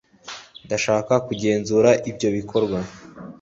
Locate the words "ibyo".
2.09-2.29